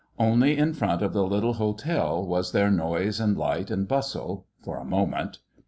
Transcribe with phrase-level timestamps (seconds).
[0.17, 4.77] Only in front of the little hotel was there noise and light and bustle for
[4.77, 5.37] a moment.